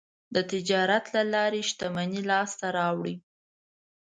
[0.35, 3.15] د تجارت له لارې شتمني لاسته راوړي.